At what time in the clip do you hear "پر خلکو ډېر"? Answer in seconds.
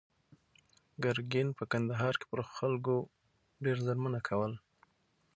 2.31-3.77